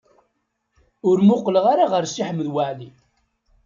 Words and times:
Ur 1.09 1.17
muqleɣ 1.27 1.65
ara 1.73 1.85
ɣer 1.91 2.03
Si 2.07 2.21
Ḥmed 2.27 2.47
Waɛli. 2.53 2.89